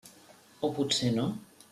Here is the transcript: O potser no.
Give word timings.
O 0.67 0.69
potser 0.77 1.11
no. 1.19 1.27